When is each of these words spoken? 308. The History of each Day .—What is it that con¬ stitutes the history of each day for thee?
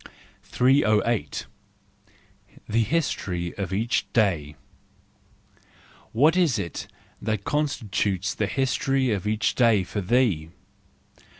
308. 0.41 1.45
The 2.67 2.81
History 2.81 3.53
of 3.55 3.71
each 3.71 4.11
Day 4.13 4.55
.—What 6.11 6.35
is 6.35 6.57
it 6.57 6.87
that 7.21 7.43
con¬ 7.43 7.69
stitutes 7.69 8.35
the 8.35 8.47
history 8.47 9.11
of 9.11 9.27
each 9.27 9.53
day 9.53 9.83
for 9.83 10.01
thee? 10.01 10.49